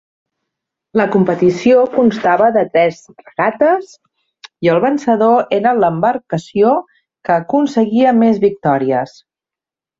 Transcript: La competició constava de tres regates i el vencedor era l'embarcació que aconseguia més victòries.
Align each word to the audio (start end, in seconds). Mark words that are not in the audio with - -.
La 0.99 1.05
competició 1.15 1.83
constava 1.97 2.47
de 2.55 2.63
tres 2.77 3.03
regates 3.27 3.93
i 4.69 4.73
el 4.75 4.83
vencedor 4.87 5.55
era 5.61 5.77
l'embarcació 5.85 6.75
que 7.29 7.39
aconseguia 7.39 8.19
més 8.25 8.45
victòries. 8.51 9.19